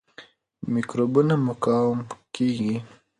میکروبونه 0.73 1.35
مقاوم 1.47 1.99
کیږي. 2.35 2.73